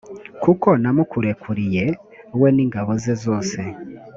[0.43, 1.85] kuko namukurekuriye,
[2.41, 3.59] we n’ingabo ze zose